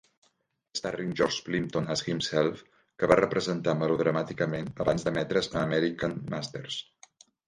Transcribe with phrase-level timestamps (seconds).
[0.77, 2.63] "Starring George Plimpton as Himself",
[3.03, 6.79] que va representar melodramàticament abans d'emetre's a American Masters.